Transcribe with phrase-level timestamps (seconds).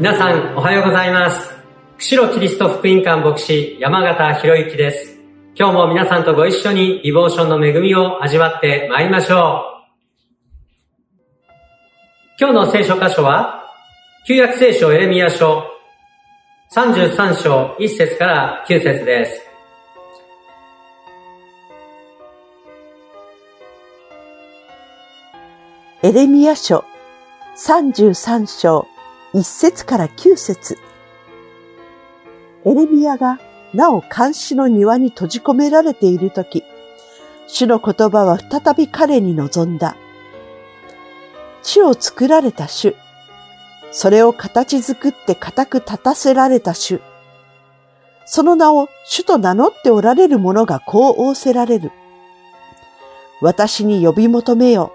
[0.00, 1.54] 皆さんおはようございます。
[1.98, 5.20] 釧路キリスト福音館牧師山形博之です。
[5.54, 9.74] 今日も皆さんとご一緒にリボーションの恵みを味わってまいりましょう。
[12.40, 13.72] 今日の聖書箇所は、
[14.26, 15.62] 旧約聖書エレミア書
[16.74, 19.42] 33章1節から9節です。
[26.02, 26.84] エレミヤ書
[27.56, 28.93] 33章
[29.34, 30.78] 1節から9節
[32.64, 33.40] エレミヤが
[33.72, 36.62] なお監視の庭に閉じ込められているとき、
[37.48, 39.96] 主の言葉は再び彼に臨んだ。
[41.64, 42.94] 地を作られた主。
[43.90, 47.00] それを形作って固く立たせられた主。
[48.26, 51.90] その名を主と名乗っておられる者がこう仰せられる。
[53.40, 54.92] 私に呼び求めよ。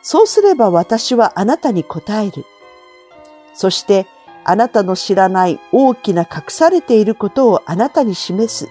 [0.00, 2.46] そうすれば私はあなたに答える。
[3.60, 4.06] そして
[4.42, 8.70] あなたの知らない大きな隠されていることをあなたに示す。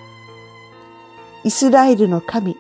[1.44, 2.58] イスラエルの神、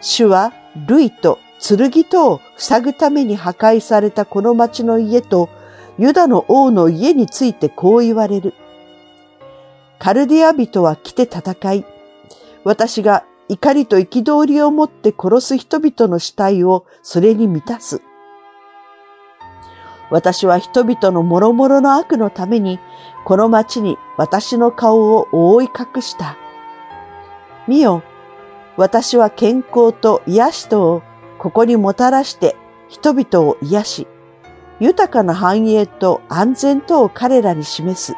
[0.00, 0.54] 主は
[0.88, 5.50] 類と剣とを塞ぐために破壊されたこの町の家と
[5.98, 8.54] ユダの王の家についてこう言われる。
[9.98, 11.84] カルディア人は来て戦い、
[12.64, 18.00] 私が怒りと憤りを持って殺す人々の死体をそれに満たす。
[20.10, 22.80] 私は人々の諸々の悪のために、
[23.24, 26.36] この町に私の顔を覆い隠した。
[27.68, 28.02] 見よ、
[28.76, 31.02] 私は健康と癒しとを
[31.38, 32.56] ここにもたらして
[32.88, 34.06] 人々を癒し、
[34.80, 38.14] 豊かな繁栄と安全とを彼らに示す。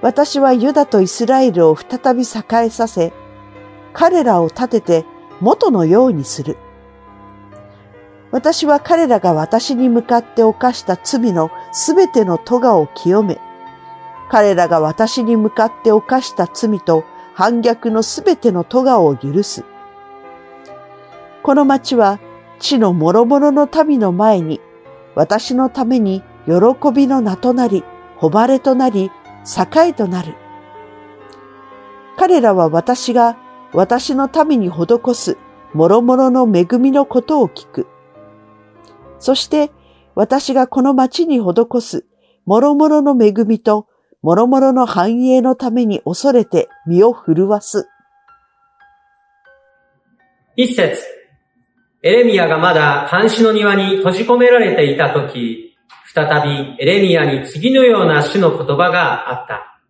[0.00, 3.12] 私はユダとイスラエルを再び栄えさせ、
[3.92, 5.04] 彼らを立てて
[5.40, 6.56] 元のようにする。
[8.32, 13.38] 私は彼らが私に向かって犯した罪のすべての咎を清め、
[14.30, 17.04] 彼らが私に向かって犯した罪と
[17.34, 19.64] 反逆のすべての咎を許す。
[21.42, 22.18] この町は
[22.58, 24.60] 地の諸々の民の前に、
[25.14, 27.84] 私のために喜びの名となり、
[28.18, 29.10] 誉れとなり、
[29.44, 30.34] 栄となる。
[32.16, 33.36] 彼らは私が
[33.74, 35.36] 私の民に施す
[35.74, 37.91] 諸々の恵みのことを聞く。
[39.22, 39.70] そして
[40.16, 42.04] 私がこの町に施す
[42.44, 43.86] 諸々の恵みと
[44.20, 47.88] 諸々の繁栄のために恐れて身を震わす。
[50.56, 51.00] 一節。
[52.02, 55.76] エレミアがまだ監視の庭に閉じ込められていたとき、
[56.12, 59.80] 再びエレミアに次のような主の言葉があった。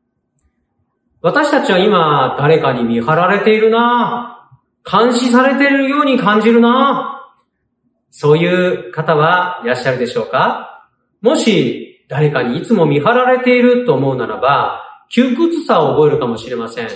[1.22, 4.50] 私たちは今誰かに見張られているな
[4.84, 7.21] 監視されているように感じるな
[8.14, 10.86] そういう方はいらっしゃるでしょうか？
[11.22, 16.88] もし誰かにいつも見張られていると思うならば、窮屈さを覚えるかもしれません。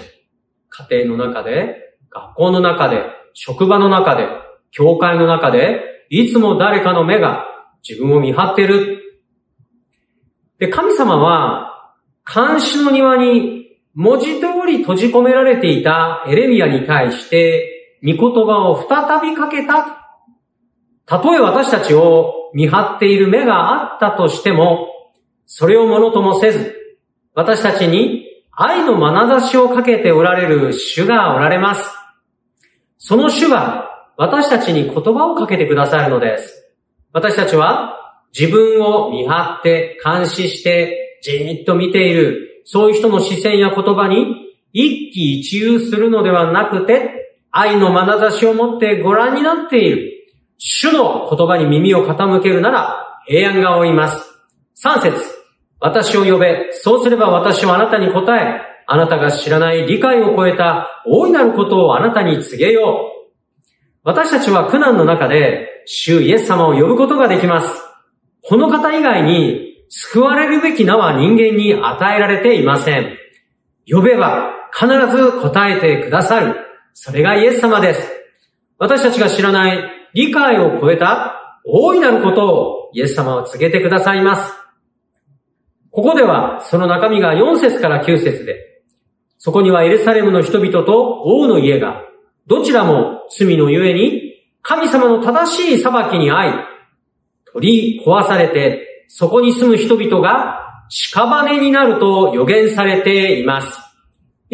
[0.69, 4.29] 家庭の中で、学校の中で、職場の中で、
[4.71, 7.47] 教会の中で、いつも誰かの目が
[7.87, 9.03] 自分を見張っている。
[10.59, 11.95] で、神様は、
[12.31, 20.06] 監視の庭に文字通り閉じ込められていたエレミアに対して、御言葉を再びかけた。
[21.07, 24.89] たとえ私たちを見張っている目があったとしても、
[25.47, 26.75] それをものともせず、
[27.35, 31.91] 私たちに愛の眼差しをかけておられる主がおられます。
[32.99, 36.75] その主が私たちに言葉をかけてくださるのです。
[37.13, 50.16] 私たちは自分を見張って監視してじーっと見ている、そういう人の視線や言葉に一喜一憂するのではなくて、愛の眼差しを持ってご覧になっている。
[50.59, 54.33] 主の言葉に耳を傾けるなら平安が追います。
[54.83, 55.37] 3節
[55.81, 56.71] 私を呼べ。
[56.73, 63.31] そうすれば私はあなたに答え、あなたが知らない理解を超えた大いなることをあなたに告げよう。
[64.05, 67.83] 私たちは苦難の中で、主イエス様を呼ぶことができます。
[68.43, 73.17] この方以外に救われるべき名は人間に与えられていません。
[73.89, 76.57] 呼べば必ず答えてくださる。
[76.95, 78.13] それがイエス様です。
[78.79, 84.53] 私たちが知らない理解を超えた大いなることをイエス様は告げてくださいます。
[85.91, 88.83] ここではその中身が4節から9節で、
[89.39, 92.03] そこにはエルサレムの人々と王の家が、
[92.47, 96.53] どちらも罪のゆえに神様の正しい裁きに遭い、
[97.53, 103.79] 取り壊されて、そこに住む人々が屍になると予言されています。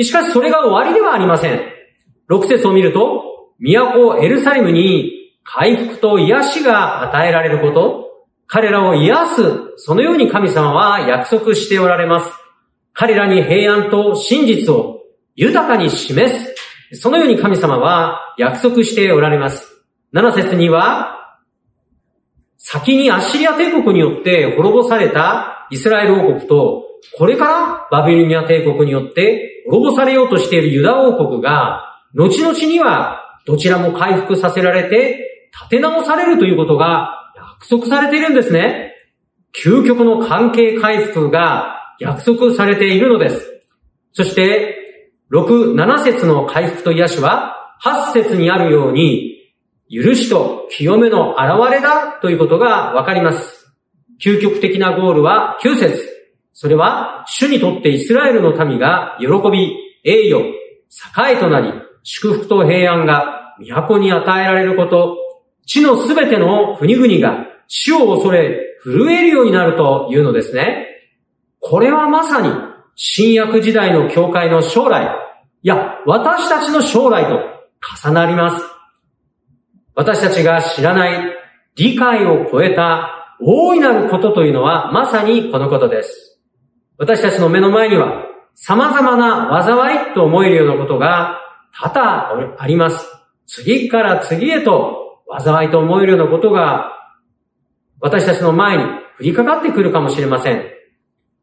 [0.02, 1.60] しかしそれが終わりではありません。
[2.30, 3.24] 6節を見ると、
[3.58, 8.02] 都エルサレムに回復と癒しが与えられること、
[8.46, 9.42] 彼らを癒す、
[9.76, 12.30] そのように神様は約束しておられます。
[12.92, 15.00] 彼らに平安と真実を
[15.34, 16.54] 豊かに示
[16.90, 17.00] す。
[17.00, 19.82] そのように神様は約束しておられます。
[20.14, 21.38] 7節には、
[22.58, 26.84] 先にアッシリア帝国によって滅ぼされたイスラエル王国と、
[27.16, 31.82] これからバビロニア帝国によって滅ぼされようとしているユダ王国が、
[32.14, 38.94] 後々にはどちらも回復させられて、立て直されるということが約束されているんですね。
[39.52, 43.62] 究極の関係回復が約束されているのです。
[44.12, 44.78] そして、
[45.30, 49.32] 6、7節の回復と癒しは、8節にあるように、
[49.90, 53.74] 許しと清めの現れだということがわかります。
[54.22, 56.08] 究極的なゴールは9節
[56.54, 59.74] それは、主にとってイスラエルの民が喜び、
[60.04, 60.44] 栄誉、
[61.30, 61.72] 栄となり、
[62.02, 65.16] 祝福と平安が都に与えられること、
[65.66, 70.86] 地のすべての国々が主を恐れ、震えるようになるというのですね。
[71.60, 72.50] これはまさに、
[72.94, 75.08] 新約時代の教会の将来、
[75.62, 77.40] いや、私たちの将来と
[78.04, 78.66] 重なります。
[79.94, 81.32] 私たちが知らない
[81.76, 86.40] 理解を超えた大いなることというのはまさにこのことです。
[86.98, 91.40] 私たちの目の前には様々な災いと思えるようなことが
[91.74, 93.06] 多々あります。
[93.46, 95.01] 次から次へと
[95.40, 96.92] 災いと思えるようなことが
[98.00, 98.88] 私たちの前に降
[99.20, 100.64] りかかってくるかもしれません。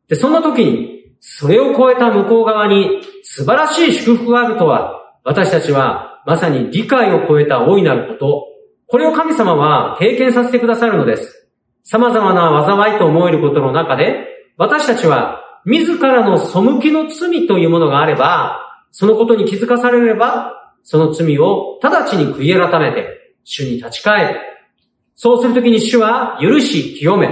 [0.07, 8.47] で、そんな時にそれを超えた向こう側に素晴らしい祝福があるとは、私たちはまさに理解を超えた大いなること、
[8.87, 11.49] これを神様は経験させてくださるのです。
[11.83, 14.27] 様々な災いと思えることの中で、
[14.57, 18.59] 私たちは自らの背きの罪というものがあれば、
[18.91, 20.53] そのことに気づかされれば、
[20.83, 23.18] その罪を直ちに悔い改めて、
[23.49, 24.39] 主に立ち返る。
[25.15, 27.29] そうするときに主は許し清め、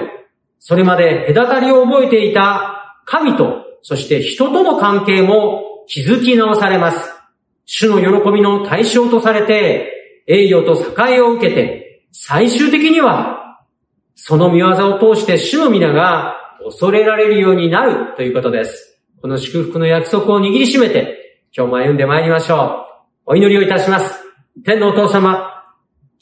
[0.60, 7.14] それまで隔たりを覚えていた神とそして人との関係も築き直されます。
[7.66, 10.76] 主の喜びの対象とされて、栄誉と
[11.10, 13.62] 栄を受けて、最終的には、
[14.16, 16.36] その見業を通して主の皆が
[16.66, 19.00] 恐れられるようになるということです。
[19.22, 22.86] この祝福の約束を握りしめて、今日も歩んで参りましょ
[23.26, 23.32] う。
[23.32, 24.22] お祈りをいたします。
[24.66, 25.57] 天のお父様、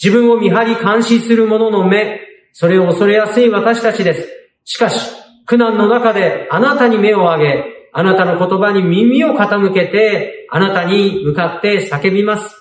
[0.02, 2.22] 自分を見張り監視する者の目、
[2.54, 4.30] それを恐れやすい私たちです。
[4.64, 5.12] しかし、
[5.46, 7.64] 苦難の中であなたに目を上げ、
[7.94, 12.56] あなたの言葉に耳を傾けて、あなたに向かって叫びます。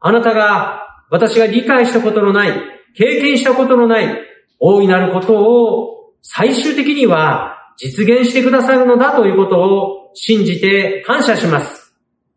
[0.00, 2.52] あなたが、私が理解したことのない、
[2.96, 4.18] 経験したことのない、
[4.58, 11.94] 大いなることを最終的には実現してくださるのだということを信じて感謝します。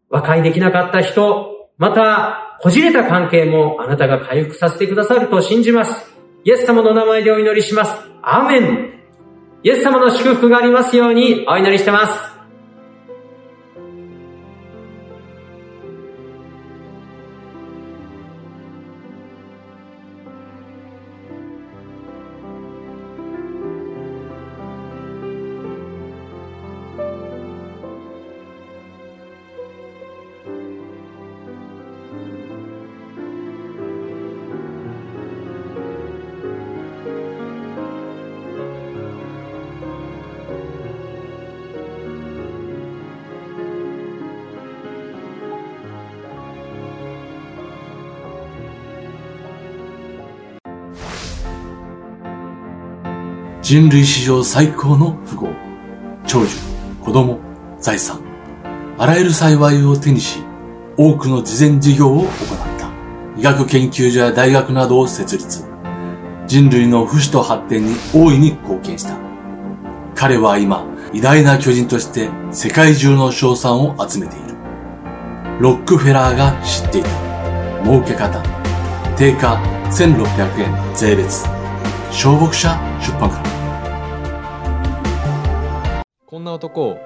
[0.09, 6.13] 和解できなかった人、また、こじれた関係もあなたが回復させてくださると信じます。
[6.45, 7.97] イエス様の名前でお祈りします。
[8.21, 8.93] アーメン。
[9.63, 12.32] イエス様の祝福がありますようにお祈りしてます。
[53.63, 55.47] 人類史上最高の富豪、
[56.27, 56.57] 長寿、
[57.01, 57.39] 子供、
[57.79, 58.19] 財産、
[58.97, 60.43] あらゆる幸いを手にし、
[60.97, 62.27] 多くの慈善事業を行っ
[62.77, 62.89] た。
[63.39, 65.63] 医学研究所や大学などを設立。
[66.45, 69.15] 人類の不死と発展に大いに貢献した。
[70.13, 74.55] 彼は今、偉大な巨人として世界中の賞賛を集めている。
[75.61, 77.09] ロックフェラーが知っていた。
[77.85, 78.43] 儲け方。
[79.15, 79.55] 定価
[79.89, 81.62] 1600円税別。
[82.15, 82.69] 小牧者
[83.01, 83.43] 出版から。
[86.25, 86.97] こんな男を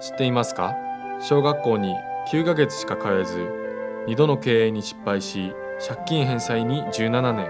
[0.00, 0.74] 知っていますか？
[1.20, 1.94] 小学校に
[2.30, 3.38] 9ヶ月しか通えず
[4.06, 5.54] 2度の経営に失敗し
[5.86, 7.48] 借金返済に17年。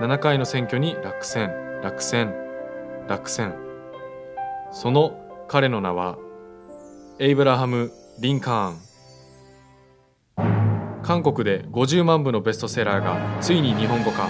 [0.00, 1.52] 7回の選挙に落選。
[1.82, 2.34] 落選。
[3.06, 3.54] 落選。
[4.72, 5.12] その
[5.46, 6.18] 彼の名は
[7.20, 8.78] エイブラハム・リンカーン。
[11.02, 14.26] 韓国で50万部のベストセラーがついに日本語化。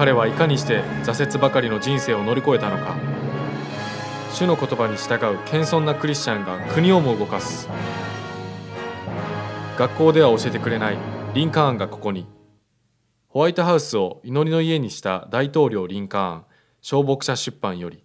[0.00, 2.96] 彼はいかにして挫折ばかりの人生を乗り越えたのか。
[4.32, 7.68] 主の言葉に従う謙遜なクリスチャンが国をも動かす。
[9.76, 10.96] 学校では教えてくれない。
[11.34, 12.26] リンカーンがここに。
[13.28, 16.44] ホワイトハウスを祈りの家にした大統領リンカーン、
[16.80, 18.02] 消牧者出版より、